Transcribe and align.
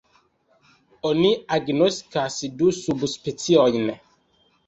Oni 1.09 1.29
agnoskas 1.57 2.39
du 2.61 2.71
subspeciojn. 2.79 3.93